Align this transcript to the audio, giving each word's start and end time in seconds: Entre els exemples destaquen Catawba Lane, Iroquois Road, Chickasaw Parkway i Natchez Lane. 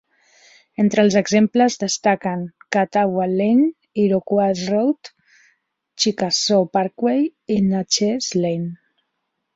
Entre 0.83 1.01
els 1.07 1.15
exemples 1.19 1.75
destaquen 1.83 2.41
Catawba 2.77 3.27
Lane, 3.33 3.67
Iroquois 4.05 4.63
Road, 4.71 5.13
Chickasaw 6.05 6.67
Parkway 6.79 7.25
i 7.59 7.63
Natchez 7.69 8.33
Lane. 8.45 8.69